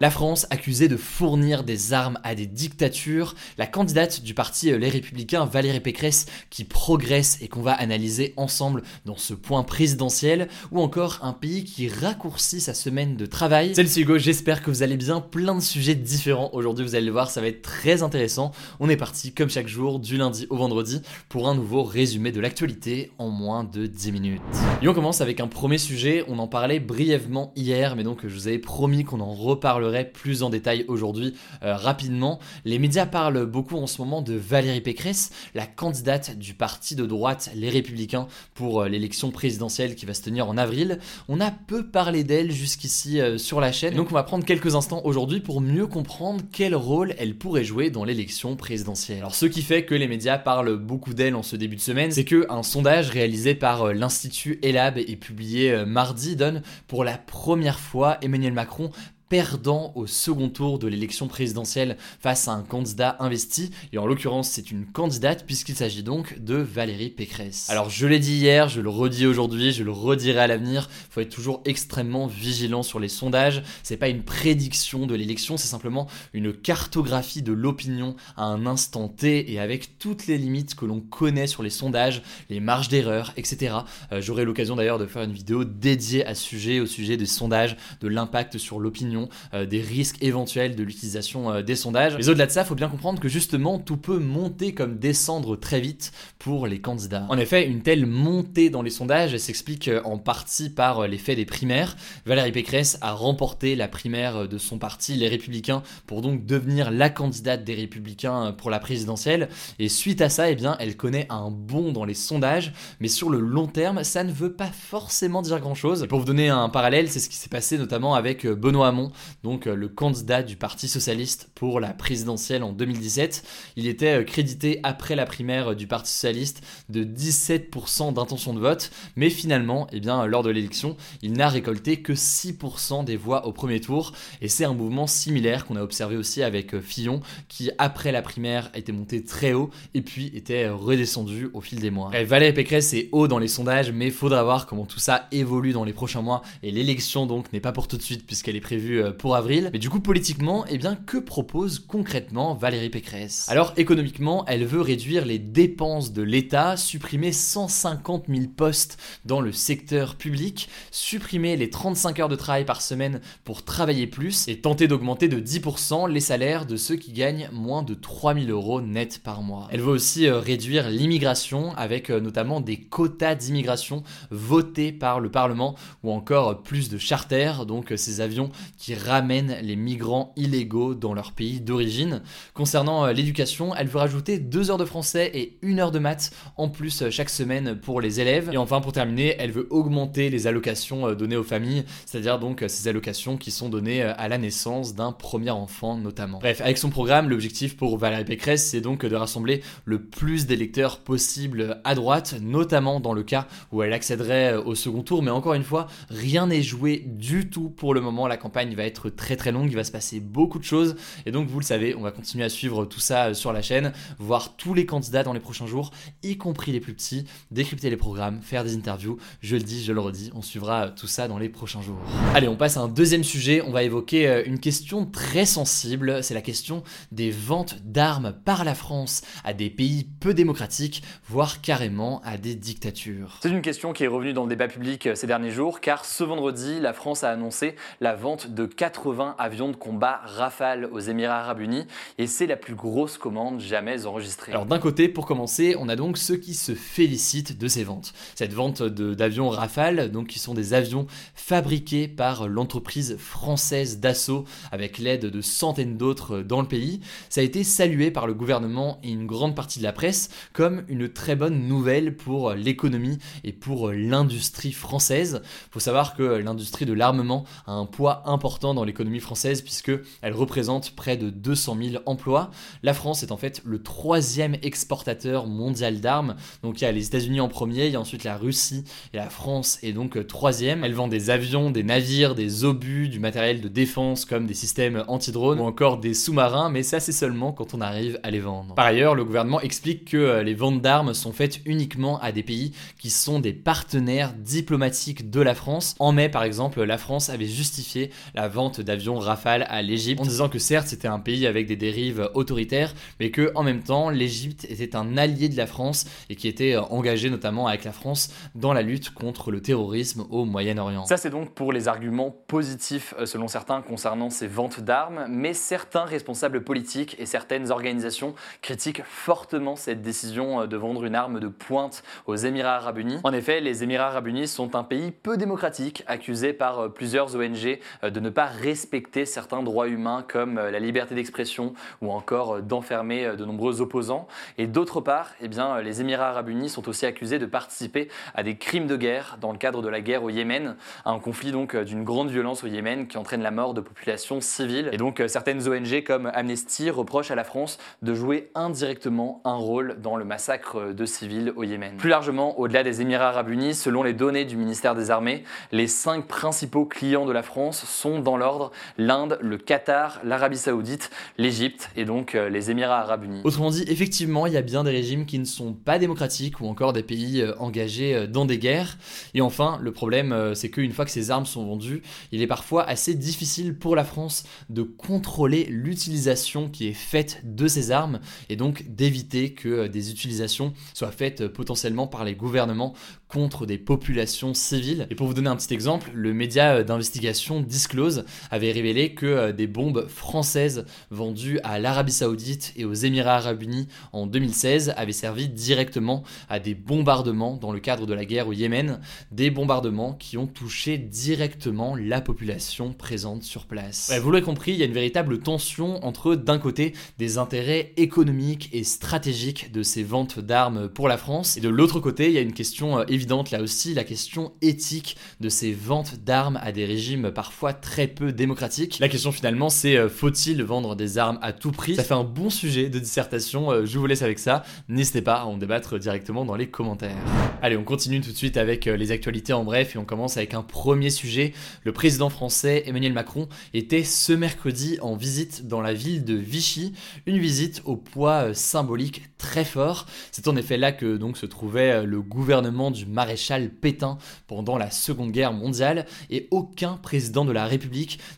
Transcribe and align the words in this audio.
La 0.00 0.10
France 0.10 0.48
accusée 0.50 0.88
de 0.88 0.96
fournir 0.96 1.62
des 1.62 1.92
armes 1.92 2.18
à 2.24 2.34
des 2.34 2.46
dictatures, 2.46 3.36
la 3.58 3.66
candidate 3.68 4.22
du 4.22 4.34
parti 4.34 4.76
Les 4.76 4.88
Républicains 4.88 5.44
Valérie 5.44 5.78
Pécresse 5.78 6.26
qui 6.50 6.64
progresse 6.64 7.38
et 7.40 7.46
qu'on 7.46 7.62
va 7.62 7.74
analyser 7.74 8.34
ensemble 8.36 8.82
dans 9.04 9.16
ce 9.16 9.34
point 9.34 9.62
présidentiel, 9.62 10.48
ou 10.72 10.80
encore 10.80 11.20
un 11.22 11.32
pays 11.32 11.62
qui 11.62 11.88
raccourcit 11.88 12.60
sa 12.60 12.74
semaine 12.74 13.16
de 13.16 13.24
travail. 13.24 13.72
C'est 13.76 14.00
Hugo, 14.00 14.18
j'espère 14.18 14.64
que 14.64 14.70
vous 14.72 14.82
allez 14.82 14.96
bien, 14.96 15.20
plein 15.20 15.54
de 15.54 15.60
sujets 15.60 15.94
différents 15.94 16.50
aujourd'hui, 16.54 16.84
vous 16.84 16.96
allez 16.96 17.06
le 17.06 17.12
voir, 17.12 17.30
ça 17.30 17.40
va 17.40 17.46
être 17.46 17.62
très 17.62 18.02
intéressant. 18.02 18.50
On 18.80 18.88
est 18.88 18.96
parti 18.96 19.32
comme 19.32 19.48
chaque 19.48 19.68
jour, 19.68 20.00
du 20.00 20.16
lundi 20.16 20.48
au 20.50 20.56
vendredi, 20.56 21.02
pour 21.28 21.48
un 21.48 21.54
nouveau 21.54 21.84
résumé 21.84 22.32
de 22.32 22.40
l'actualité 22.40 23.12
en 23.18 23.28
moins 23.28 23.62
de 23.62 23.86
10 23.86 24.10
minutes. 24.10 24.42
Et 24.82 24.88
on 24.88 24.92
commence 24.92 25.20
avec 25.20 25.38
un 25.38 25.46
premier 25.46 25.78
sujet, 25.78 26.24
on 26.26 26.40
en 26.40 26.48
parlait 26.48 26.80
brièvement 26.80 27.52
hier, 27.54 27.94
mais 27.94 28.02
donc 28.02 28.26
je 28.26 28.34
vous 28.34 28.48
avais 28.48 28.58
promis 28.58 29.04
qu'on 29.04 29.20
en 29.20 29.32
reparlerait 29.32 29.84
plus 30.02 30.42
en 30.42 30.50
détail 30.50 30.84
aujourd'hui 30.88 31.34
euh, 31.62 31.76
rapidement. 31.76 32.40
Les 32.64 32.78
médias 32.78 33.06
parlent 33.06 33.46
beaucoup 33.46 33.76
en 33.76 33.86
ce 33.86 34.00
moment 34.00 34.22
de 34.22 34.34
Valérie 34.34 34.80
Pécresse, 34.80 35.30
la 35.54 35.66
candidate 35.66 36.36
du 36.38 36.54
parti 36.54 36.96
de 36.96 37.06
droite 37.06 37.50
Les 37.54 37.70
Républicains 37.70 38.26
pour 38.54 38.82
euh, 38.82 38.88
l'élection 38.88 39.30
présidentielle 39.30 39.94
qui 39.94 40.06
va 40.06 40.14
se 40.14 40.22
tenir 40.22 40.48
en 40.48 40.56
avril. 40.56 40.98
On 41.28 41.40
a 41.40 41.50
peu 41.50 41.86
parlé 41.86 42.24
d'elle 42.24 42.50
jusqu'ici 42.50 43.20
euh, 43.20 43.38
sur 43.38 43.60
la 43.60 43.70
chaîne, 43.70 43.94
donc 43.94 44.10
on 44.10 44.14
va 44.14 44.22
prendre 44.22 44.44
quelques 44.44 44.74
instants 44.74 45.02
aujourd'hui 45.04 45.40
pour 45.40 45.60
mieux 45.60 45.86
comprendre 45.86 46.42
quel 46.50 46.74
rôle 46.74 47.14
elle 47.18 47.36
pourrait 47.36 47.64
jouer 47.64 47.90
dans 47.90 48.04
l'élection 48.04 48.56
présidentielle. 48.56 49.18
Alors 49.18 49.34
ce 49.34 49.46
qui 49.46 49.62
fait 49.62 49.84
que 49.84 49.94
les 49.94 50.08
médias 50.08 50.38
parlent 50.38 50.76
beaucoup 50.76 51.14
d'elle 51.14 51.36
en 51.36 51.42
ce 51.42 51.56
début 51.56 51.76
de 51.76 51.80
semaine, 51.80 52.10
c'est 52.10 52.24
que 52.24 52.46
un 52.48 52.62
sondage 52.62 53.10
réalisé 53.10 53.54
par 53.54 53.92
l'Institut 53.92 54.58
Elab 54.62 54.98
et 54.98 55.16
publié 55.16 55.84
mardi 55.86 56.36
donne 56.36 56.62
pour 56.86 57.04
la 57.04 57.18
première 57.18 57.78
fois 57.78 58.18
Emmanuel 58.22 58.52
Macron 58.52 58.90
perdant 59.28 59.92
au 59.94 60.06
second 60.06 60.48
tour 60.48 60.78
de 60.78 60.86
l'élection 60.86 61.28
présidentielle 61.28 61.96
face 62.20 62.48
à 62.48 62.52
un 62.52 62.62
candidat 62.62 63.16
investi, 63.20 63.70
et 63.92 63.98
en 63.98 64.06
l'occurrence 64.06 64.50
c'est 64.50 64.70
une 64.70 64.86
candidate 64.86 65.46
puisqu'il 65.46 65.74
s'agit 65.74 66.02
donc 66.02 66.38
de 66.38 66.56
Valérie 66.56 67.10
Pécresse. 67.10 67.68
Alors 67.70 67.90
je 67.90 68.06
l'ai 68.06 68.18
dit 68.18 68.34
hier, 68.34 68.68
je 68.68 68.80
le 68.80 68.90
redis 68.90 69.26
aujourd'hui, 69.26 69.72
je 69.72 69.82
le 69.82 69.90
redirai 69.90 70.40
à 70.40 70.46
l'avenir, 70.46 70.88
faut 71.10 71.20
être 71.20 71.34
toujours 71.34 71.62
extrêmement 71.64 72.26
vigilant 72.26 72.82
sur 72.82 73.00
les 73.00 73.08
sondages, 73.08 73.62
c'est 73.82 73.96
pas 73.96 74.08
une 74.08 74.22
prédiction 74.22 75.06
de 75.06 75.14
l'élection, 75.14 75.56
c'est 75.56 75.68
simplement 75.68 76.08
une 76.32 76.52
cartographie 76.52 77.42
de 77.42 77.52
l'opinion 77.52 78.16
à 78.36 78.44
un 78.44 78.66
instant 78.66 79.08
T 79.08 79.52
et 79.52 79.60
avec 79.60 79.98
toutes 79.98 80.26
les 80.26 80.38
limites 80.38 80.74
que 80.74 80.84
l'on 80.84 81.00
connaît 81.00 81.46
sur 81.46 81.62
les 81.62 81.70
sondages, 81.70 82.22
les 82.50 82.60
marges 82.60 82.88
d'erreur, 82.88 83.32
etc. 83.36 83.76
Euh, 84.12 84.20
j'aurai 84.20 84.44
l'occasion 84.44 84.76
d'ailleurs 84.76 84.98
de 84.98 85.06
faire 85.06 85.22
une 85.22 85.32
vidéo 85.32 85.64
dédiée 85.64 86.26
à 86.26 86.34
ce 86.34 86.42
sujet, 86.42 86.80
au 86.80 86.86
sujet 86.86 87.16
des 87.16 87.26
sondages, 87.26 87.76
de 88.00 88.08
l'impact 88.08 88.58
sur 88.58 88.80
l'opinion 88.80 89.13
euh, 89.52 89.66
des 89.66 89.80
risques 89.80 90.22
éventuels 90.22 90.76
de 90.76 90.82
l'utilisation 90.82 91.50
euh, 91.50 91.62
des 91.62 91.76
sondages. 91.76 92.16
Mais 92.16 92.28
au-delà 92.28 92.46
de 92.46 92.50
ça, 92.50 92.62
il 92.62 92.66
faut 92.66 92.74
bien 92.74 92.88
comprendre 92.88 93.20
que 93.20 93.28
justement 93.28 93.78
tout 93.78 93.96
peut 93.96 94.18
monter 94.18 94.74
comme 94.74 94.98
descendre 94.98 95.56
très 95.56 95.80
vite 95.80 96.12
pour 96.38 96.66
les 96.66 96.80
candidats. 96.80 97.26
En 97.28 97.38
effet, 97.38 97.66
une 97.66 97.82
telle 97.82 98.06
montée 98.06 98.70
dans 98.70 98.82
les 98.82 98.90
sondages 98.90 99.36
s'explique 99.36 99.88
euh, 99.88 100.00
en 100.04 100.18
partie 100.18 100.70
par 100.70 101.06
l'effet 101.06 101.36
des 101.36 101.44
primaires. 101.44 101.96
Valérie 102.26 102.52
Pécresse 102.52 102.98
a 103.00 103.12
remporté 103.12 103.76
la 103.76 103.88
primaire 103.88 104.48
de 104.48 104.58
son 104.58 104.78
parti, 104.78 105.14
les 105.14 105.28
Républicains, 105.28 105.82
pour 106.06 106.22
donc 106.22 106.46
devenir 106.46 106.90
la 106.90 107.10
candidate 107.10 107.64
des 107.64 107.74
Républicains 107.74 108.54
pour 108.56 108.70
la 108.70 108.78
présidentielle. 108.78 109.48
Et 109.78 109.88
suite 109.88 110.20
à 110.20 110.28
ça, 110.28 110.50
eh 110.50 110.54
bien, 110.54 110.76
elle 110.80 110.96
connaît 110.96 111.26
un 111.30 111.50
bond 111.50 111.92
dans 111.92 112.04
les 112.04 112.14
sondages, 112.14 112.72
mais 113.00 113.08
sur 113.08 113.30
le 113.30 113.40
long 113.40 113.66
terme, 113.66 114.04
ça 114.04 114.24
ne 114.24 114.32
veut 114.32 114.52
pas 114.52 114.70
forcément 114.72 115.42
dire 115.42 115.60
grand-chose. 115.60 116.06
Pour 116.08 116.20
vous 116.20 116.24
donner 116.24 116.48
un 116.48 116.68
parallèle, 116.68 117.10
c'est 117.10 117.20
ce 117.20 117.28
qui 117.28 117.36
s'est 117.36 117.48
passé 117.48 117.78
notamment 117.78 118.14
avec 118.14 118.46
Benoît 118.46 118.88
Hamon 118.88 119.03
donc 119.42 119.66
euh, 119.66 119.74
le 119.74 119.88
candidat 119.88 120.42
du 120.42 120.56
Parti 120.56 120.88
socialiste 120.88 121.48
pour 121.54 121.80
la 121.80 121.92
présidentielle 121.92 122.62
en 122.62 122.72
2017. 122.72 123.44
Il 123.76 123.86
était 123.86 124.20
euh, 124.20 124.24
crédité 124.24 124.80
après 124.82 125.16
la 125.16 125.26
primaire 125.26 125.72
euh, 125.72 125.74
du 125.74 125.86
Parti 125.86 126.10
socialiste 126.10 126.62
de 126.88 127.04
17% 127.04 128.12
d'intention 128.14 128.54
de 128.54 128.60
vote, 128.60 128.90
mais 129.16 129.30
finalement, 129.30 129.86
eh 129.92 130.00
bien, 130.00 130.26
lors 130.26 130.42
de 130.42 130.50
l'élection, 130.50 130.96
il 131.22 131.32
n'a 131.32 131.48
récolté 131.48 132.02
que 132.02 132.12
6% 132.12 133.04
des 133.04 133.16
voix 133.16 133.46
au 133.46 133.52
premier 133.52 133.80
tour, 133.80 134.12
et 134.40 134.48
c'est 134.48 134.64
un 134.64 134.74
mouvement 134.74 135.06
similaire 135.06 135.66
qu'on 135.66 135.76
a 135.76 135.82
observé 135.82 136.16
aussi 136.16 136.42
avec 136.42 136.78
Fillon, 136.80 137.20
qui 137.48 137.70
après 137.78 138.12
la 138.12 138.22
primaire 138.22 138.70
était 138.74 138.92
monté 138.92 139.24
très 139.24 139.52
haut 139.52 139.70
et 139.94 140.02
puis 140.02 140.30
était 140.34 140.68
redescendu 140.68 141.50
au 141.52 141.60
fil 141.60 141.80
des 141.80 141.90
mois. 141.90 142.10
Valérie 142.24 142.52
Pécresse 142.52 142.94
est 142.94 143.08
haut 143.12 143.28
dans 143.28 143.38
les 143.38 143.48
sondages, 143.48 143.92
mais 143.92 144.10
faudra 144.10 144.42
voir 144.42 144.66
comment 144.66 144.86
tout 144.86 144.98
ça 144.98 145.28
évolue 145.32 145.72
dans 145.72 145.84
les 145.84 145.92
prochains 145.92 146.22
mois, 146.22 146.42
et 146.62 146.70
l'élection 146.70 147.26
donc 147.26 147.52
n'est 147.52 147.60
pas 147.60 147.72
pour 147.72 147.88
tout 147.88 147.96
de 147.96 148.02
suite 148.02 148.26
puisqu'elle 148.26 148.56
est 148.56 148.60
prévue 148.60 148.93
euh, 149.02 149.12
pour 149.12 149.36
avril. 149.36 149.70
Mais 149.72 149.78
du 149.78 149.90
coup, 149.90 150.00
politiquement, 150.00 150.64
eh 150.68 150.78
bien, 150.78 150.96
que 150.96 151.18
propose 151.18 151.78
concrètement 151.78 152.54
Valérie 152.54 152.90
Pécresse? 152.90 153.46
Alors, 153.48 153.72
économiquement, 153.76 154.44
elle 154.46 154.64
veut 154.64 154.80
réduire 154.80 155.24
les 155.24 155.38
dépenses 155.38 156.12
de 156.12 156.22
l'État, 156.22 156.76
supprimer 156.76 157.32
150 157.32 158.24
000 158.28 158.48
postes 158.56 158.98
dans 159.24 159.40
le 159.40 159.52
secteur 159.52 160.16
public, 160.16 160.68
supprimer 160.90 161.56
les 161.56 161.70
35 161.70 162.20
heures 162.20 162.28
de 162.28 162.36
travail 162.36 162.64
par 162.64 162.82
semaine 162.82 163.20
pour 163.44 163.64
travailler 163.64 164.06
plus 164.06 164.48
et 164.48 164.60
tenter 164.60 164.88
d'augmenter 164.88 165.28
de 165.28 165.40
10% 165.40 166.10
les 166.10 166.20
salaires 166.20 166.66
de 166.66 166.76
ceux 166.76 166.96
qui 166.96 167.12
gagnent 167.12 167.48
moins 167.52 167.82
de 167.82 167.94
3000 167.94 168.50
euros 168.50 168.80
net 168.80 169.20
par 169.22 169.42
mois. 169.42 169.68
Elle 169.70 169.80
veut 169.80 169.92
aussi 169.92 170.26
euh, 170.26 170.38
réduire 170.38 170.88
l'immigration 170.88 171.74
avec 171.76 172.10
euh, 172.10 172.20
notamment 172.20 172.60
des 172.60 172.76
quotas 172.76 173.34
d'immigration 173.34 174.02
votés 174.30 174.92
par 174.92 175.20
le 175.20 175.30
Parlement 175.30 175.74
ou 176.02 176.12
encore 176.12 176.62
plus 176.62 176.88
de 176.88 176.98
charters, 176.98 177.66
donc 177.66 177.92
ces 177.96 178.20
avions 178.20 178.50
qui 178.78 178.83
ramènent 178.92 179.56
les 179.62 179.76
migrants 179.76 180.34
illégaux 180.36 180.94
dans 180.94 181.14
leur 181.14 181.32
pays 181.32 181.60
d'origine. 181.60 182.20
Concernant 182.52 183.06
euh, 183.06 183.12
l'éducation, 183.12 183.74
elle 183.74 183.86
veut 183.86 183.98
rajouter 183.98 184.38
2 184.38 184.70
heures 184.70 184.78
de 184.78 184.84
français 184.84 185.30
et 185.32 185.56
1 185.62 185.78
heure 185.78 185.90
de 185.90 185.98
maths 185.98 186.32
en 186.58 186.68
plus 186.68 187.02
euh, 187.02 187.10
chaque 187.10 187.30
semaine 187.30 187.76
pour 187.76 188.02
les 188.02 188.20
élèves. 188.20 188.50
Et 188.52 188.58
enfin, 188.58 188.82
pour 188.82 188.92
terminer, 188.92 189.36
elle 189.38 189.52
veut 189.52 189.66
augmenter 189.70 190.28
les 190.28 190.46
allocations 190.46 191.08
euh, 191.08 191.14
données 191.14 191.36
aux 191.36 191.44
familles, 191.44 191.84
c'est-à-dire 192.04 192.38
donc 192.38 192.62
ces 192.68 192.88
allocations 192.88 193.38
qui 193.38 193.50
sont 193.50 193.70
données 193.70 194.02
à 194.02 194.28
la 194.28 194.36
naissance 194.36 194.94
d'un 194.94 195.12
premier 195.12 195.50
enfant 195.50 195.96
notamment. 195.96 196.40
Bref, 196.40 196.60
avec 196.60 196.76
son 196.76 196.90
programme, 196.90 197.30
l'objectif 197.30 197.76
pour 197.76 197.96
Valérie 197.96 198.24
Pécresse, 198.24 198.68
c'est 198.68 198.80
donc 198.80 199.06
de 199.06 199.16
rassembler 199.16 199.62
le 199.84 200.02
plus 200.02 200.46
d'électeurs 200.46 200.98
possible 200.98 201.80
à 201.84 201.94
droite, 201.94 202.34
notamment 202.42 203.00
dans 203.00 203.12
le 203.12 203.22
cas 203.22 203.46
où 203.72 203.82
elle 203.82 203.92
accéderait 203.92 204.54
au 204.56 204.74
second 204.74 205.02
tour. 205.02 205.22
Mais 205.22 205.30
encore 205.30 205.54
une 205.54 205.62
fois, 205.62 205.86
rien 206.10 206.48
n'est 206.48 206.62
joué 206.62 207.04
du 207.06 207.48
tout 207.48 207.70
pour 207.70 207.94
le 207.94 208.00
moment. 208.00 208.26
La 208.26 208.36
campagne 208.36 208.73
va 208.76 208.84
être 208.84 209.10
très 209.10 209.36
très 209.36 209.52
longue, 209.52 209.70
il 209.70 209.76
va 209.76 209.84
se 209.84 209.92
passer 209.92 210.20
beaucoup 210.20 210.58
de 210.58 210.64
choses. 210.64 210.96
Et 211.26 211.30
donc 211.30 211.48
vous 211.48 211.58
le 211.58 211.64
savez, 211.64 211.94
on 211.94 212.00
va 212.00 212.10
continuer 212.10 212.44
à 212.44 212.48
suivre 212.48 212.84
tout 212.84 213.00
ça 213.00 213.26
euh, 213.26 213.34
sur 213.34 213.52
la 213.52 213.62
chaîne, 213.62 213.92
voir 214.18 214.56
tous 214.56 214.74
les 214.74 214.86
candidats 214.86 215.22
dans 215.22 215.32
les 215.32 215.40
prochains 215.40 215.66
jours, 215.66 215.90
y 216.22 216.36
compris 216.36 216.72
les 216.72 216.80
plus 216.80 216.94
petits, 216.94 217.26
décrypter 217.50 217.90
les 217.90 217.96
programmes, 217.96 218.40
faire 218.42 218.64
des 218.64 218.74
interviews. 218.74 219.18
Je 219.40 219.56
le 219.56 219.62
dis, 219.62 219.84
je 219.84 219.92
le 219.92 220.00
redis, 220.00 220.30
on 220.34 220.42
suivra 220.42 220.86
euh, 220.86 220.90
tout 220.94 221.06
ça 221.06 221.28
dans 221.28 221.38
les 221.38 221.48
prochains 221.48 221.82
jours. 221.82 221.98
Allez, 222.34 222.48
on 222.48 222.56
passe 222.56 222.76
à 222.76 222.80
un 222.80 222.88
deuxième 222.88 223.24
sujet, 223.24 223.62
on 223.62 223.70
va 223.70 223.82
évoquer 223.82 224.28
euh, 224.28 224.42
une 224.46 224.58
question 224.58 225.06
très 225.06 225.46
sensible, 225.46 226.22
c'est 226.22 226.34
la 226.34 226.42
question 226.42 226.82
des 227.12 227.30
ventes 227.30 227.76
d'armes 227.84 228.34
par 228.44 228.64
la 228.64 228.74
France 228.74 229.22
à 229.44 229.52
des 229.54 229.70
pays 229.70 230.04
peu 230.04 230.34
démocratiques, 230.34 231.02
voire 231.28 231.60
carrément 231.60 232.20
à 232.24 232.36
des 232.36 232.54
dictatures. 232.54 233.38
C'est 233.42 233.50
une 233.50 233.62
question 233.62 233.92
qui 233.92 234.04
est 234.04 234.08
revenue 234.08 234.32
dans 234.32 234.44
le 234.44 234.48
débat 234.48 234.68
public 234.68 235.08
ces 235.14 235.26
derniers 235.26 235.50
jours, 235.50 235.80
car 235.80 236.04
ce 236.04 236.24
vendredi, 236.24 236.80
la 236.80 236.92
France 236.92 237.24
a 237.24 237.30
annoncé 237.30 237.76
la 238.00 238.14
vente 238.14 238.48
de 238.52 238.63
de 238.64 238.66
80 238.66 239.34
avions 239.38 239.68
de 239.68 239.76
combat 239.76 240.22
Rafale 240.24 240.88
aux 240.90 240.98
Émirats 240.98 241.40
Arabes 241.40 241.60
Unis 241.60 241.84
et 242.16 242.26
c'est 242.26 242.46
la 242.46 242.56
plus 242.56 242.74
grosse 242.74 243.18
commande 243.18 243.60
jamais 243.60 244.06
enregistrée. 244.06 244.52
Alors 244.52 244.64
d'un 244.64 244.78
côté, 244.78 245.10
pour 245.10 245.26
commencer, 245.26 245.76
on 245.78 245.90
a 245.90 245.96
donc 245.96 246.16
ceux 246.16 246.36
qui 246.36 246.54
se 246.54 246.74
félicitent 246.74 247.58
de 247.58 247.68
ces 247.68 247.84
ventes. 247.84 248.14
Cette 248.34 248.54
vente 248.54 248.82
d'avions 248.82 249.50
Rafale, 249.50 250.10
donc 250.10 250.28
qui 250.28 250.38
sont 250.38 250.54
des 250.54 250.72
avions 250.72 251.06
fabriqués 251.34 252.08
par 252.08 252.48
l'entreprise 252.48 253.18
française 253.18 254.00
Dassault 254.00 254.46
avec 254.72 254.96
l'aide 254.96 255.26
de 255.26 255.40
centaines 255.42 255.98
d'autres 255.98 256.40
dans 256.40 256.62
le 256.62 256.68
pays, 256.68 257.00
ça 257.28 257.42
a 257.42 257.44
été 257.44 257.64
salué 257.64 258.10
par 258.10 258.26
le 258.26 258.32
gouvernement 258.32 258.98
et 259.02 259.10
une 259.10 259.26
grande 259.26 259.54
partie 259.54 259.78
de 259.78 259.84
la 259.84 259.92
presse 259.92 260.30
comme 260.54 260.84
une 260.88 261.10
très 261.10 261.36
bonne 261.36 261.68
nouvelle 261.68 262.16
pour 262.16 262.54
l'économie 262.54 263.18
et 263.44 263.52
pour 263.52 263.92
l'industrie 263.92 264.72
française. 264.72 265.42
Faut 265.70 265.80
savoir 265.80 266.16
que 266.16 266.22
l'industrie 266.22 266.86
de 266.86 266.94
l'armement 266.94 267.44
a 267.66 267.72
un 267.72 267.84
poids 267.84 268.22
important 268.24 268.53
dans 268.60 268.84
l'économie 268.84 269.20
française 269.20 269.62
puisque 269.62 269.92
elle 270.22 270.32
représente 270.32 270.92
près 270.92 271.16
de 271.16 271.30
200 271.30 271.76
000 271.90 272.02
emplois. 272.06 272.50
La 272.82 272.94
France 272.94 273.22
est 273.22 273.32
en 273.32 273.36
fait 273.36 273.60
le 273.64 273.82
troisième 273.82 274.56
exportateur 274.62 275.46
mondial 275.46 276.00
d'armes. 276.00 276.36
Donc 276.62 276.80
il 276.80 276.84
y 276.84 276.86
a 276.86 276.92
les 276.92 277.06
États-Unis 277.06 277.40
en 277.40 277.48
premier, 277.48 277.86
il 277.86 277.92
y 277.92 277.96
a 277.96 278.00
ensuite 278.00 278.24
la 278.24 278.36
Russie 278.36 278.84
et 279.12 279.16
la 279.16 279.28
France 279.28 279.78
est 279.82 279.92
donc 279.92 280.26
troisième. 280.26 280.84
Elle 280.84 280.94
vend 280.94 281.08
des 281.08 281.30
avions, 281.30 281.70
des 281.70 281.82
navires, 281.82 282.34
des 282.34 282.64
obus, 282.64 283.08
du 283.08 283.18
matériel 283.18 283.60
de 283.60 283.68
défense 283.68 284.24
comme 284.24 284.46
des 284.46 284.54
systèmes 284.54 285.04
anti-drones 285.08 285.60
ou 285.60 285.64
encore 285.64 285.98
des 285.98 286.14
sous-marins, 286.14 286.70
mais 286.70 286.82
ça 286.82 287.00
c'est 287.00 287.12
seulement 287.12 287.52
quand 287.52 287.74
on 287.74 287.80
arrive 287.80 288.18
à 288.22 288.30
les 288.30 288.40
vendre. 288.40 288.74
Par 288.74 288.86
ailleurs, 288.86 289.14
le 289.14 289.24
gouvernement 289.24 289.60
explique 289.60 290.04
que 290.06 290.16
euh, 290.16 290.42
les 290.42 290.54
ventes 290.54 290.80
d'armes 290.80 291.14
sont 291.14 291.32
faites 291.32 291.60
uniquement 291.66 292.20
à 292.20 292.32
des 292.32 292.42
pays 292.42 292.72
qui 292.98 293.10
sont 293.10 293.40
des 293.40 293.52
partenaires 293.52 294.32
diplomatiques 294.34 295.30
de 295.30 295.40
la 295.40 295.54
France. 295.54 295.94
En 295.98 296.12
mai, 296.12 296.28
par 296.28 296.44
exemple, 296.44 296.82
la 296.82 296.98
France 296.98 297.30
avait 297.30 297.46
justifié 297.46 298.10
la 298.34 298.43
vente 298.48 298.80
d'avions 298.80 299.18
Rafale 299.18 299.66
à 299.68 299.82
l'Égypte 299.82 300.20
en 300.20 300.24
disant 300.24 300.48
que 300.48 300.58
certes 300.58 300.88
c'était 300.88 301.08
un 301.08 301.18
pays 301.18 301.46
avec 301.46 301.66
des 301.66 301.76
dérives 301.76 302.30
autoritaires, 302.34 302.94
mais 303.20 303.30
que 303.30 303.52
en 303.54 303.62
même 303.62 303.82
temps 303.82 304.10
l'Égypte 304.10 304.66
était 304.68 304.96
un 304.96 305.16
allié 305.16 305.48
de 305.48 305.56
la 305.56 305.66
France 305.66 306.06
et 306.28 306.36
qui 306.36 306.48
était 306.48 306.74
euh, 306.74 306.82
engagé 306.82 307.30
notamment 307.30 307.66
avec 307.66 307.84
la 307.84 307.92
France 307.92 308.30
dans 308.54 308.72
la 308.72 308.82
lutte 308.82 309.10
contre 309.10 309.50
le 309.50 309.60
terrorisme 309.60 310.24
au 310.30 310.44
Moyen-Orient. 310.44 311.06
Ça 311.06 311.16
c'est 311.16 311.30
donc 311.30 311.54
pour 311.54 311.72
les 311.72 311.88
arguments 311.88 312.30
positifs 312.30 313.14
euh, 313.18 313.26
selon 313.26 313.48
certains 313.48 313.82
concernant 313.82 314.30
ces 314.30 314.46
ventes 314.46 314.80
d'armes, 314.80 315.26
mais 315.28 315.54
certains 315.54 316.04
responsables 316.04 316.62
politiques 316.64 317.16
et 317.18 317.26
certaines 317.26 317.70
organisations 317.70 318.34
critiquent 318.62 319.02
fortement 319.04 319.76
cette 319.76 320.02
décision 320.02 320.62
euh, 320.62 320.66
de 320.66 320.76
vendre 320.76 321.04
une 321.04 321.14
arme 321.14 321.40
de 321.40 321.48
pointe 321.48 322.02
aux 322.26 322.36
Émirats 322.36 322.76
arabes 322.76 322.98
unis. 322.98 323.18
En 323.24 323.32
effet, 323.32 323.60
les 323.60 323.82
Émirats 323.82 324.08
arabes 324.08 324.28
unis 324.28 324.48
sont 324.48 324.76
un 324.76 324.84
pays 324.84 325.10
peu 325.10 325.36
démocratique, 325.36 326.02
accusé 326.06 326.52
par 326.52 326.92
plusieurs 326.92 327.34
ONG 327.34 327.78
de 328.02 328.20
ne 328.20 328.30
pas 328.34 328.46
respecter 328.46 329.24
certains 329.24 329.62
droits 329.62 329.88
humains 329.88 330.24
comme 330.26 330.56
la 330.56 330.78
liberté 330.78 331.14
d'expression 331.14 331.74
ou 332.02 332.10
encore 332.10 332.60
d'enfermer 332.60 333.36
de 333.36 333.44
nombreux 333.44 333.80
opposants. 333.80 334.26
Et 334.58 334.66
d'autre 334.66 335.00
part, 335.00 335.30
eh 335.40 335.48
bien, 335.48 335.80
les 335.80 336.00
Émirats 336.00 336.30
arabes 336.30 336.48
unis 336.48 336.68
sont 336.68 336.88
aussi 336.88 337.06
accusés 337.06 337.38
de 337.38 337.46
participer 337.46 338.08
à 338.34 338.42
des 338.42 338.56
crimes 338.56 338.86
de 338.86 338.96
guerre 338.96 339.38
dans 339.40 339.52
le 339.52 339.58
cadre 339.58 339.82
de 339.82 339.88
la 339.88 340.00
guerre 340.00 340.24
au 340.24 340.30
Yémen, 340.30 340.76
un 341.04 341.18
conflit 341.18 341.52
donc 341.52 341.76
d'une 341.76 342.04
grande 342.04 342.30
violence 342.30 342.64
au 342.64 342.66
Yémen 342.66 343.06
qui 343.06 343.16
entraîne 343.18 343.42
la 343.42 343.50
mort 343.50 343.74
de 343.74 343.80
populations 343.80 344.40
civiles. 344.40 344.90
Et 344.92 344.96
donc 344.96 345.22
certaines 345.28 345.68
ONG 345.68 346.02
comme 346.04 346.30
Amnesty 346.34 346.90
reprochent 346.90 347.30
à 347.30 347.34
la 347.34 347.44
France 347.44 347.78
de 348.02 348.14
jouer 348.14 348.50
indirectement 348.54 349.40
un 349.44 349.54
rôle 349.54 350.00
dans 350.00 350.16
le 350.16 350.24
massacre 350.24 350.92
de 350.92 351.06
civils 351.06 351.52
au 351.56 351.62
Yémen. 351.62 351.96
Plus 351.96 352.10
largement, 352.10 352.58
au-delà 352.58 352.82
des 352.82 353.00
Émirats 353.00 353.28
arabes 353.28 353.50
unis, 353.50 353.74
selon 353.74 354.02
les 354.02 354.12
données 354.12 354.44
du 354.44 354.56
ministère 354.56 354.94
des 354.94 355.10
Armées, 355.10 355.44
les 355.72 355.86
cinq 355.86 356.26
principaux 356.26 356.84
clients 356.84 357.26
de 357.26 357.32
la 357.32 357.42
France 357.42 357.84
sont 357.84 358.13
dans 358.20 358.36
l'ordre 358.36 358.70
l'Inde, 358.98 359.38
le 359.40 359.58
Qatar, 359.58 360.20
l'Arabie 360.24 360.56
saoudite, 360.56 361.10
l'Égypte 361.38 361.90
et 361.96 362.04
donc 362.04 362.34
euh, 362.34 362.48
les 362.48 362.70
Émirats 362.70 363.00
arabes 363.00 363.24
unis. 363.24 363.40
Autrement 363.44 363.70
dit, 363.70 363.84
effectivement, 363.88 364.46
il 364.46 364.52
y 364.52 364.56
a 364.56 364.62
bien 364.62 364.84
des 364.84 364.90
régimes 364.90 365.26
qui 365.26 365.38
ne 365.38 365.44
sont 365.44 365.72
pas 365.72 365.98
démocratiques 365.98 366.60
ou 366.60 366.66
encore 366.66 366.92
des 366.92 367.02
pays 367.02 367.40
euh, 367.40 367.54
engagés 367.58 368.14
euh, 368.14 368.26
dans 368.26 368.44
des 368.44 368.58
guerres. 368.58 368.98
Et 369.34 369.40
enfin, 369.40 369.78
le 369.80 369.92
problème, 369.92 370.54
c'est 370.54 370.70
qu'une 370.70 370.92
fois 370.92 371.04
que 371.04 371.10
ces 371.10 371.30
armes 371.30 371.46
sont 371.46 371.64
vendues, 371.64 372.02
il 372.32 372.42
est 372.42 372.46
parfois 372.46 372.84
assez 372.84 373.14
difficile 373.14 373.76
pour 373.76 373.96
la 373.96 374.04
France 374.04 374.44
de 374.70 374.82
contrôler 374.82 375.66
l'utilisation 375.70 376.68
qui 376.68 376.88
est 376.88 376.92
faite 376.92 377.40
de 377.44 377.66
ces 377.68 377.90
armes 377.90 378.20
et 378.48 378.56
donc 378.56 378.84
d'éviter 378.88 379.54
que 379.54 379.86
des 379.86 380.10
utilisations 380.10 380.72
soient 380.94 381.10
faites 381.10 381.48
potentiellement 381.48 382.06
par 382.06 382.24
les 382.24 382.34
gouvernements 382.34 382.94
contre 383.28 383.66
des 383.66 383.78
populations 383.78 384.54
civiles. 384.54 385.06
Et 385.10 385.14
pour 385.14 385.26
vous 385.26 385.34
donner 385.34 385.48
un 385.48 385.56
petit 385.56 385.74
exemple, 385.74 386.10
le 386.14 386.32
média 386.32 386.82
d'investigation 386.84 387.60
Disclose 387.60 388.03
avait 388.50 388.72
révélé 388.72 389.14
que 389.14 389.26
euh, 389.26 389.52
des 389.52 389.66
bombes 389.66 390.06
françaises 390.08 390.84
vendues 391.10 391.60
à 391.64 391.78
l'Arabie 391.78 392.12
Saoudite 392.12 392.72
et 392.76 392.84
aux 392.84 392.94
Émirats 392.94 393.36
Arabes 393.36 393.62
Unis 393.62 393.88
en 394.12 394.26
2016 394.26 394.94
avaient 394.96 395.12
servi 395.12 395.48
directement 395.48 396.22
à 396.48 396.58
des 396.58 396.74
bombardements 396.74 397.56
dans 397.56 397.72
le 397.72 397.80
cadre 397.80 398.06
de 398.06 398.14
la 398.14 398.24
guerre 398.24 398.48
au 398.48 398.52
Yémen, 398.52 399.00
des 399.30 399.50
bombardements 399.50 400.12
qui 400.12 400.36
ont 400.36 400.46
touché 400.46 400.98
directement 400.98 401.96
la 401.96 402.20
population 402.20 402.92
présente 402.92 403.42
sur 403.42 403.66
place. 403.66 404.12
vous 404.22 404.30
l'avez 404.30 404.44
compris, 404.44 404.72
il 404.72 404.78
y 404.78 404.82
a 404.82 404.86
une 404.86 404.92
véritable 404.92 405.38
tension 405.38 406.04
entre 406.04 406.34
d'un 406.34 406.58
côté 406.58 406.94
des 407.18 407.38
intérêts 407.38 407.92
économiques 407.96 408.70
et 408.72 408.84
stratégiques 408.84 409.72
de 409.72 409.82
ces 409.82 410.02
ventes 410.02 410.38
d'armes 410.38 410.88
pour 410.88 411.08
la 411.08 411.16
France 411.16 411.56
et 411.56 411.60
de 411.60 411.68
l'autre 411.68 412.00
côté, 412.00 412.26
il 412.26 412.32
y 412.32 412.38
a 412.38 412.42
une 412.42 412.52
question 412.52 413.04
évidente 413.06 413.52
euh, 413.52 413.56
là 413.56 413.62
aussi 413.62 413.94
la 413.94 414.04
question 414.04 414.52
éthique 414.62 415.16
de 415.40 415.48
ces 415.48 415.72
ventes 415.72 416.16
d'armes 416.24 416.58
à 416.62 416.72
des 416.72 416.84
régimes 416.84 417.30
parfois 417.30 417.72
très 417.72 417.93
peu 417.94 418.32
démocratiques. 418.32 418.98
La 418.98 419.08
question 419.08 419.30
finalement 419.32 419.70
c'est 419.70 419.96
euh, 419.96 420.08
faut-il 420.08 420.62
vendre 420.62 420.96
des 420.96 421.16
armes 421.16 421.38
à 421.42 421.52
tout 421.52 421.70
prix? 421.70 421.94
Ça 421.94 422.02
fait 422.02 422.14
un 422.14 422.24
bon 422.24 422.50
sujet 422.50 422.88
de 422.88 422.98
dissertation, 422.98 423.70
euh, 423.70 423.86
je 423.86 423.98
vous 423.98 424.06
laisse 424.06 424.22
avec 424.22 424.38
ça. 424.38 424.64
N'hésitez 424.88 425.22
pas 425.22 425.36
à 425.36 425.44
en 425.44 425.56
débattre 425.56 425.98
directement 425.98 426.44
dans 426.44 426.56
les 426.56 426.68
commentaires. 426.68 427.16
Allez, 427.62 427.76
on 427.76 427.84
continue 427.84 428.20
tout 428.20 428.32
de 428.32 428.36
suite 428.36 428.56
avec 428.56 428.86
euh, 428.86 428.96
les 428.96 429.12
actualités 429.12 429.52
en 429.52 429.64
bref 429.64 429.94
et 429.94 429.98
on 429.98 430.04
commence 430.04 430.36
avec 430.36 430.54
un 430.54 430.62
premier 430.62 431.08
sujet. 431.08 431.54
Le 431.84 431.92
président 431.92 432.30
français 432.30 432.82
Emmanuel 432.86 433.12
Macron 433.12 433.48
était 433.74 434.02
ce 434.02 434.32
mercredi 434.32 434.98
en 435.00 435.14
visite 435.14 435.68
dans 435.68 435.80
la 435.80 435.94
ville 435.94 436.24
de 436.24 436.34
Vichy, 436.34 436.94
une 437.26 437.38
visite 437.38 437.80
au 437.84 437.96
poids 437.96 438.54
symbolique 438.54 439.22
très 439.38 439.64
fort. 439.64 440.06
C'est 440.32 440.48
en 440.48 440.56
effet 440.56 440.76
là 440.76 440.90
que 440.90 441.16
donc 441.16 441.38
se 441.38 441.46
trouvait 441.46 442.04
le 442.04 442.20
gouvernement 442.20 442.90
du 442.90 443.06
maréchal 443.06 443.70
Pétain 443.70 444.18
pendant 444.48 444.78
la 444.78 444.90
Seconde 444.90 445.30
Guerre 445.30 445.52
mondiale 445.52 446.06
et 446.30 446.48
aucun 446.50 446.96
président 446.96 447.44
de 447.44 447.52
la 447.52 447.66
République 447.66 447.83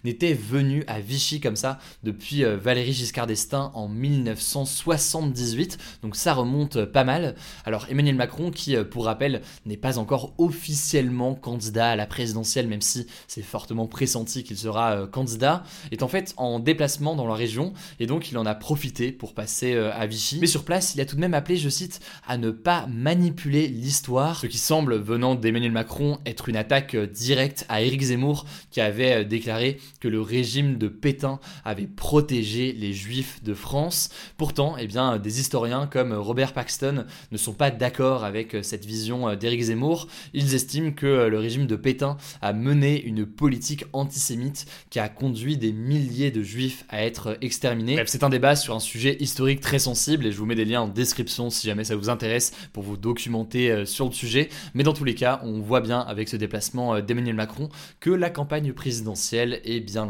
n'était 0.04 0.34
venu 0.34 0.84
à 0.86 1.00
Vichy 1.00 1.40
comme 1.40 1.56
ça 1.56 1.78
depuis 2.02 2.44
euh, 2.44 2.56
Valéry 2.56 2.92
Giscard 2.92 3.26
d'Estaing 3.26 3.70
en 3.74 3.88
1978. 3.88 5.78
Donc 6.02 6.16
ça 6.16 6.34
remonte 6.34 6.84
pas 6.84 7.04
mal. 7.04 7.34
Alors 7.64 7.86
Emmanuel 7.90 8.16
Macron 8.16 8.50
qui 8.50 8.76
euh, 8.76 8.84
pour 8.84 9.06
rappel 9.06 9.42
n'est 9.64 9.76
pas 9.76 9.98
encore 9.98 10.34
officiellement 10.38 11.34
candidat 11.34 11.90
à 11.90 11.96
la 11.96 12.06
présidentielle 12.06 12.68
même 12.68 12.82
si 12.82 13.06
c'est 13.28 13.42
fortement 13.42 13.86
pressenti 13.86 14.44
qu'il 14.44 14.56
sera 14.56 14.92
euh, 14.92 15.06
candidat, 15.06 15.64
est 15.90 16.02
en 16.02 16.08
fait 16.08 16.34
en 16.36 16.58
déplacement 16.58 17.16
dans 17.16 17.26
la 17.26 17.34
région 17.34 17.72
et 18.00 18.06
donc 18.06 18.30
il 18.30 18.38
en 18.38 18.46
a 18.46 18.54
profité 18.54 19.12
pour 19.12 19.34
passer 19.34 19.76
à 19.76 20.06
Vichy. 20.06 20.38
Mais 20.40 20.46
sur 20.46 20.64
place, 20.64 20.94
il 20.94 21.00
a 21.00 21.06
tout 21.06 21.16
de 21.16 21.20
même 21.20 21.34
appelé, 21.34 21.56
je 21.56 21.68
cite, 21.68 22.00
à 22.26 22.38
ne 22.38 22.50
pas 22.50 22.86
manipuler 22.88 23.68
l'histoire, 23.68 24.40
ce 24.40 24.46
qui 24.46 24.58
semble, 24.58 24.96
venant 24.96 25.34
d'Emmanuel 25.34 25.72
Macron, 25.72 26.18
être 26.26 26.48
une 26.48 26.56
attaque 26.56 26.94
euh, 26.94 27.06
directe 27.06 27.64
à 27.68 27.82
Éric 27.82 28.02
Zemmour, 28.02 28.46
qui 28.70 28.80
avait 28.80 29.22
euh, 29.22 29.24
déclaré 29.36 29.78
que 30.00 30.08
le 30.08 30.20
régime 30.20 30.78
de 30.78 30.88
Pétain 30.88 31.38
avait 31.64 31.86
protégé 31.86 32.72
les 32.72 32.92
juifs 32.92 33.42
de 33.42 33.54
France. 33.54 34.08
Pourtant, 34.36 34.76
eh 34.78 34.86
bien, 34.86 35.18
des 35.18 35.40
historiens 35.40 35.86
comme 35.86 36.12
Robert 36.12 36.52
Paxton 36.52 37.04
ne 37.30 37.36
sont 37.36 37.52
pas 37.52 37.70
d'accord 37.70 38.24
avec 38.24 38.54
euh, 38.54 38.62
cette 38.62 38.84
vision 38.84 39.34
d'Éric 39.34 39.62
Zemmour. 39.62 40.08
Ils 40.32 40.54
estiment 40.54 40.92
que 40.92 41.26
le 41.26 41.38
régime 41.38 41.66
de 41.66 41.76
Pétain 41.76 42.16
a 42.40 42.52
mené 42.52 43.02
une 43.02 43.26
politique 43.26 43.84
antisémite 43.92 44.66
qui 44.90 44.98
a 44.98 45.08
conduit 45.08 45.56
des 45.56 45.72
milliers 45.72 46.30
de 46.30 46.42
juifs 46.42 46.84
à 46.88 47.04
être 47.04 47.36
exterminés. 47.40 47.94
Bref, 47.94 48.08
c'est 48.08 48.24
un 48.24 48.30
débat 48.30 48.56
sur 48.56 48.74
un 48.74 48.80
sujet 48.80 49.16
historique 49.20 49.60
très 49.60 49.78
sensible 49.78 50.26
et 50.26 50.32
je 50.32 50.38
vous 50.38 50.46
mets 50.46 50.54
des 50.54 50.64
liens 50.64 50.82
en 50.82 50.88
description 50.88 51.50
si 51.50 51.66
jamais 51.66 51.84
ça 51.84 51.96
vous 51.96 52.08
intéresse 52.08 52.52
pour 52.72 52.82
vous 52.82 52.96
documenter 52.96 53.84
sur 53.86 54.06
le 54.06 54.12
sujet. 54.12 54.48
Mais 54.74 54.82
dans 54.82 54.92
tous 54.92 55.04
les 55.04 55.14
cas, 55.14 55.40
on 55.42 55.60
voit 55.60 55.80
bien 55.80 56.00
avec 56.00 56.28
ce 56.28 56.36
déplacement 56.36 56.94
euh, 56.94 57.00
d'Emmanuel 57.02 57.34
Macron 57.34 57.68
que 58.00 58.10
la 58.10 58.30
campagne 58.30 58.72
présidentielle 58.72 59.25
bien. 59.32 60.06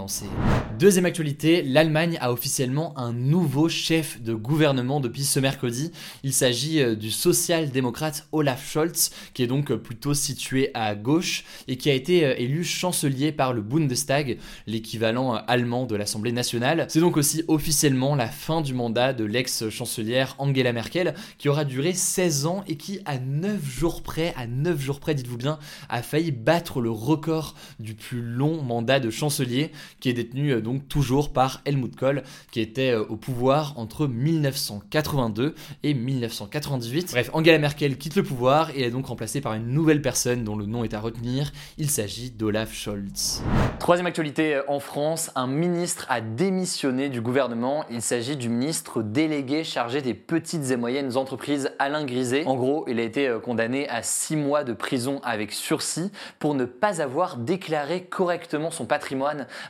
Deuxième 0.78 1.06
actualité, 1.06 1.62
l'Allemagne 1.62 2.18
a 2.20 2.32
officiellement 2.32 2.99
un 2.99 3.12
nouveau 3.12 3.68
chef 3.68 4.20
de 4.20 4.35
gouvernement 4.35 5.00
depuis 5.00 5.25
ce 5.25 5.40
mercredi. 5.40 5.90
Il 6.23 6.35
s'agit 6.35 6.82
euh, 6.82 6.94
du 6.94 7.11
social-démocrate 7.11 8.28
Olaf 8.32 8.70
Scholz, 8.70 9.11
qui 9.32 9.42
est 9.42 9.46
donc 9.46 9.70
euh, 9.70 9.78
plutôt 9.78 10.12
situé 10.12 10.70
à 10.75 10.94
gauche 10.94 11.44
et 11.66 11.76
qui 11.76 11.88
a 11.88 11.94
été 11.94 12.42
élu 12.42 12.62
chancelier 12.62 13.32
par 13.32 13.54
le 13.54 13.62
Bundestag, 13.62 14.38
l'équivalent 14.66 15.35
allemand 15.46 15.87
de 15.87 15.96
l'Assemblée 15.96 16.32
nationale. 16.32 16.87
C'est 16.90 17.00
donc 17.00 17.16
aussi 17.16 17.42
officiellement 17.49 18.14
la 18.16 18.28
fin 18.28 18.61
du 18.61 18.75
mandat 18.75 19.14
de 19.14 19.25
l'ex-chancelière 19.25 20.35
Angela 20.38 20.73
Merkel, 20.73 21.14
qui 21.38 21.49
aura 21.49 21.64
duré 21.64 21.94
16 21.94 22.46
ans 22.46 22.64
et 22.68 22.76
qui, 22.76 23.00
à 23.06 23.18
9 23.18 23.64
jours 23.64 24.02
près, 24.02 24.35
à 24.37 24.46
9 24.46 24.78
jours 24.78 25.00
près, 25.00 25.14
dites-vous 25.14 25.38
bien, 25.38 25.58
a 25.88 26.02
failli 26.02 26.32
battre 26.32 26.80
le 26.80 26.90
record 26.90 27.54
du 27.78 27.94
plus 27.94 28.20
long 28.20 28.62
mandat 28.62 29.00
de 29.00 29.06
de 29.07 29.11
chancelier 29.11 29.71
qui 30.01 30.09
est 30.09 30.13
détenu 30.13 30.51
euh, 30.51 30.61
donc 30.61 30.89
toujours 30.89 31.33
par 31.33 31.63
Helmut 31.65 31.95
Kohl 31.95 32.25
qui 32.51 32.61
était 32.61 32.91
euh, 32.91 33.05
au 33.09 33.17
pouvoir 33.17 33.75
entre 33.77 34.09
1982 34.09 35.55
et 35.85 35.95
1998. 35.95 37.11
Bref, 37.13 37.31
Angela 37.33 37.59
Merkel 37.59 37.97
quitte 37.97 38.17
le 38.17 38.25
pouvoir 38.25 38.71
et 38.71 38.83
est 38.83 38.91
donc 38.91 39.07
remplacée 39.07 39.41
par 39.41 39.55
une 39.55 39.69
nouvelle 39.69 40.03
personne 40.03 40.43
dont 40.43 40.57
le 40.57 40.67
nom 40.67 40.83
est 40.83 40.93
à 40.93 41.01
retenir. 41.01 41.53
Il 41.79 41.89
s'agit 41.89 42.31
d'Olaf 42.31 42.75
Scholz. 42.75 43.43
Troisième 43.79 44.07
actualité 44.07 44.57
euh, 44.57 44.63
en 44.67 44.81
France, 44.81 45.31
un 45.37 45.47
ministre 45.47 46.07
a 46.09 46.21
démissionné 46.21 47.09
du 47.09 47.21
gouvernement. 47.21 47.85
Il 47.89 48.03
s'agit 48.03 48.37
du 48.37 48.49
ministre 48.49 49.03
délégué 49.03 49.63
chargé 49.63 50.03
des 50.03 50.15
petites 50.15 50.73
et 50.73 50.77
moyennes 50.77 51.17
entreprises, 51.17 51.71
Alain 51.79 52.05
Griset. 52.05 52.45
En 52.47 52.57
gros, 52.57 52.85
il 52.89 52.99
a 52.99 53.03
été 53.03 53.37
condamné 53.45 53.89
à 53.89 54.03
6 54.03 54.35
mois 54.35 54.65
de 54.65 54.73
prison 54.73 55.21
avec 55.23 55.53
sursis 55.53 56.11
pour 56.41 56.55
ne 56.55 56.65
pas 56.65 57.01
avoir 57.01 57.37
déclaré 57.37 58.03
correctement 58.03 58.71
son 58.71 58.85
patrimoine 58.85 58.96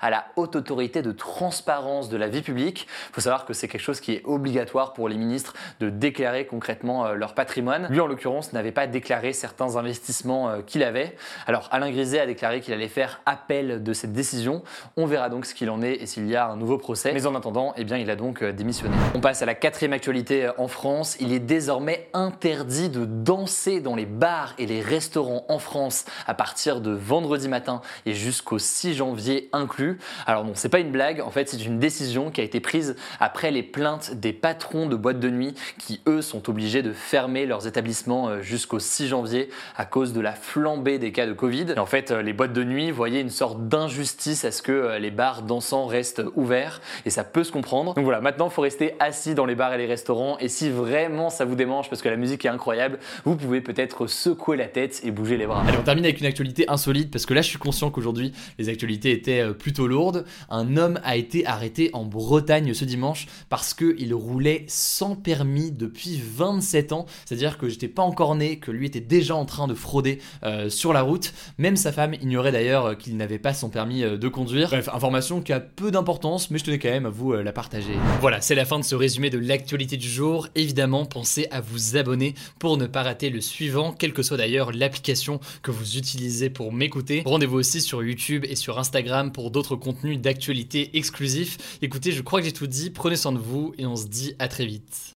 à 0.01 0.11
la 0.11 0.27
haute 0.37 0.57
autorité 0.57 1.03
de 1.03 1.13
transparence 1.13 2.09
de 2.09 2.17
la 2.17 2.29
vie 2.29 2.43
publique. 2.43 2.87
Il 3.11 3.15
faut 3.15 3.21
savoir 3.21 3.45
que 3.45 3.53
c'est 3.53 3.69
quelque 3.69 3.81
chose 3.81 4.01
qui 4.01 4.13
est 4.13 4.23
obligatoire 4.25 4.93
pour 4.93 5.09
les 5.09 5.17
ministres 5.17 5.55
de 5.81 5.91
déclarer 5.91 6.47
concrètement 6.47 7.07
euh, 7.07 7.15
leur 7.15 7.35
patrimoine. 7.35 7.87
Lui, 7.91 8.01
en 8.01 8.07
l'occurrence, 8.07 8.53
n'avait 8.53 8.73
pas 8.73 8.87
déclaré 8.87 9.33
certains 9.33 9.77
investissements 9.77 10.49
euh, 10.49 10.63
qu'il 10.63 10.83
avait. 10.83 11.17
Alors, 11.47 11.69
Alain 11.73 11.91
Griset 11.91 12.21
a 12.21 12.27
déclaré 12.27 12.61
qu'il 12.61 12.75
allait 12.75 12.89
faire 12.89 13.21
appel 13.27 13.83
de 13.83 13.93
cette 13.93 14.13
décision. 14.13 14.63
On 14.97 15.07
verra 15.07 15.29
donc 15.29 15.47
ce 15.47 15.55
qu'il 15.55 15.71
en 15.71 15.83
est 15.83 15.95
et 15.95 16.07
s'il 16.07 16.27
y 16.29 16.37
a 16.37 16.49
un 16.49 16.57
nouveau 16.57 16.79
procès. 16.79 17.13
Mais 17.13 17.27
en 17.27 17.35
attendant, 17.35 17.75
eh 17.77 17.85
bien, 17.85 17.97
il 17.97 18.11
a 18.11 18.17
donc 18.17 18.43
euh, 18.43 18.53
démissionné. 18.53 18.95
On 19.15 19.21
passe 19.21 19.43
à 19.43 19.47
la 19.47 19.55
quatrième 19.55 19.93
actualité 19.93 20.51
en 20.59 20.69
France. 20.69 21.17
Il 21.21 21.33
est 21.33 21.41
désormais 21.41 22.09
interdit 22.13 22.89
de 22.89 23.05
danser 23.05 23.81
dans 23.81 23.95
les 23.97 24.07
bars 24.07 24.55
et 24.59 24.67
les 24.67 24.81
restaurants 24.81 25.45
en 25.49 25.59
France 25.59 26.05
à 26.27 26.35
partir 26.35 26.81
de 26.81 26.91
vendredi 26.91 27.49
matin 27.49 27.81
et 28.05 28.15
jusqu'au 28.15 28.59
6 28.59 28.95
janvier 28.95 29.06
inclus. 29.53 29.99
Alors 30.27 30.45
non, 30.45 30.53
c'est 30.55 30.69
pas 30.69 30.81
une 30.81 30.91
blague, 30.91 31.21
en 31.21 31.31
fait 31.31 31.49
c'est 31.49 31.65
une 31.65 31.79
décision 31.79 32.31
qui 32.31 32.41
a 32.41 32.45
été 32.45 32.61
prise 32.61 32.97
après 33.21 33.51
les 33.51 33.63
plaintes 33.63 34.15
des 34.15 34.33
patrons 34.33 34.87
de 34.87 34.97
boîtes 34.97 35.21
de 35.21 35.31
nuit 35.31 35.55
qui 35.79 36.01
eux 36.07 36.23
sont 36.23 36.49
obligés 36.49 36.83
de 36.83 36.93
fermer 36.93 37.47
leurs 37.47 37.67
établissements 37.67 38.29
euh, 38.29 38.43
jusqu'au 38.43 38.79
6 38.79 39.09
janvier 39.09 39.49
à 39.77 39.85
cause 39.85 40.13
de 40.13 40.21
la 40.21 40.33
flambée 40.33 40.99
des 40.99 41.13
cas 41.13 41.27
de 41.27 41.33
Covid. 41.33 41.67
Et 41.77 41.79
en 41.79 41.87
fait, 41.87 42.11
euh, 42.11 42.23
les 42.23 42.33
boîtes 42.33 42.53
de 42.53 42.65
nuit 42.65 42.91
voyaient 42.91 43.21
une 43.21 43.31
sorte 43.31 43.69
d'injustice 43.69 44.45
à 44.45 44.51
ce 44.51 44.63
que 44.63 44.73
euh, 44.73 44.99
les 44.99 45.11
bars 45.11 45.43
dansants 45.43 45.87
restent 45.87 46.23
ouverts 46.35 46.81
et 47.05 47.11
ça 47.11 47.25
peut 47.25 47.45
se 47.45 47.53
comprendre. 47.53 47.95
Donc 47.95 48.05
voilà, 48.05 48.21
maintenant 48.21 48.47
il 48.47 48.53
faut 48.53 48.63
rester 48.63 48.95
assis 49.01 49.35
dans 49.35 49.47
les 49.47 49.55
bars 49.55 49.73
et 49.75 49.79
les 49.79 49.87
restaurants 49.87 50.39
et 50.39 50.49
si 50.49 50.71
vraiment 50.71 51.31
ça 51.31 51.45
vous 51.45 51.55
démange 51.55 51.89
parce 51.89 52.03
que 52.03 52.09
la 52.09 52.17
musique 52.17 52.45
est 52.45 52.49
incroyable, 52.49 52.99
vous 53.25 53.37
pouvez 53.37 53.61
peut-être 53.61 54.07
secouer 54.07 54.57
la 54.57 54.67
tête 54.67 55.01
et 55.05 55.11
bouger 55.11 55.37
les 55.37 55.47
bras. 55.47 55.63
Allez, 55.67 55.79
on 55.79 55.83
termine 55.83 56.05
avec 56.05 56.21
une 56.21 56.27
actualité 56.27 56.65
insolite 56.69 57.11
parce 57.11 57.27
que 57.27 57.35
là 57.35 57.43
je 57.43 57.49
suis 57.49 57.59
conscient 57.59 57.91
qu'aujourd'hui 57.91 58.33
les 58.59 58.69
actualités 58.69 58.96
étaient 59.05 59.41
euh, 59.41 59.53
plutôt 59.53 59.87
lourdes. 59.87 60.25
Un 60.49 60.77
homme 60.77 61.01
a 61.05 61.17
été 61.17 61.47
arrêté 61.47 61.91
en 61.93 62.05
Bretagne 62.05 62.73
ce 62.75 62.85
dimanche 62.85 63.27
parce 63.49 63.75
qu'il 63.75 64.15
roulait 64.15 64.65
sans 64.69 65.17
permis 65.17 65.71
depuis 65.73 66.21
27 66.23 66.93
ans. 66.93 67.07
C'est-à-dire 67.25 67.59
que 67.59 67.69
j'étais 67.69 67.89
pas 67.89 68.03
encore 68.03 68.35
né, 68.35 68.59
que 68.59 68.71
lui 68.71 68.87
était 68.87 69.01
déjà 69.01 69.35
en 69.35 69.45
train 69.45 69.67
de 69.67 69.75
frauder 69.75 70.21
euh, 70.45 70.71
sur 70.71 70.93
la 70.93 71.03
route. 71.03 71.33
Même 71.59 71.77
sa 71.77 71.93
femme 71.93 72.15
ignorait 72.15 72.53
d'ailleurs 72.53 72.87
euh, 72.87 72.95
qu'il 72.95 73.17
n'avait 73.17 73.39
pas 73.39 73.53
son 73.53 73.69
permis 73.69 74.03
de 74.03 74.29
conduire. 74.29 74.69
Bref, 74.69 74.89
information 74.93 75.41
qui 75.41 75.53
a 75.53 75.61
peu 75.61 75.91
d'importance, 75.91 76.51
mais 76.51 76.59
je 76.59 76.65
tenais 76.65 76.79
quand 76.79 76.91
même 76.91 77.07
à 77.07 77.11
vous 77.11 77.33
la 77.33 77.53
partager. 77.53 77.95
Voilà, 78.21 78.41
c'est 78.41 78.55
la 78.55 78.65
fin 78.65 78.79
de 78.79 78.85
ce 78.85 78.95
résumé 78.95 79.31
de 79.31 79.39
l'actualité 79.39 79.97
du 79.97 80.09
jour. 80.09 80.49
Évidemment, 80.55 81.05
pensez 81.05 81.47
à 81.51 81.61
vous 81.61 81.97
abonner 81.97 82.35
pour 82.59 82.77
ne 82.77 82.87
pas 82.87 83.03
rater 83.03 83.31
le 83.31 83.41
suivant, 83.41 83.93
quelle 83.93 84.13
que 84.13 84.23
soit 84.23 84.37
d'ailleurs 84.37 84.73
l'application 84.73 85.41
que 85.63 85.71
vous 85.71 85.97
utilisez 85.97 86.51
pour 86.51 86.73
m'écouter. 86.73 87.23
Rendez-vous 87.25 87.59
aussi 87.59 87.81
sur 87.81 88.03
YouTube 88.03 88.45
et 88.49 88.57
sur 88.57 88.79
Pour 89.33 89.51
d'autres 89.51 89.77
contenus 89.77 90.21
d'actualité 90.21 90.97
exclusifs. 90.97 91.79
Écoutez, 91.83 92.13
je 92.13 92.23
crois 92.23 92.41
que 92.41 92.47
j'ai 92.47 92.53
tout 92.53 92.67
dit, 92.67 92.91
prenez 92.91 93.17
soin 93.17 93.33
de 93.33 93.39
vous 93.39 93.75
et 93.79 93.87
on 93.87 93.97
se 93.97 94.07
dit 94.07 94.35
à 94.39 94.49
très 94.49 94.67
vite. 94.67 95.16